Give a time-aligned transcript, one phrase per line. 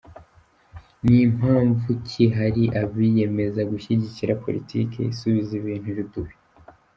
[1.07, 6.33] Ni mpamvu ki hari abiyemeza gushyigikira politiki isubiza ibintu irudubi?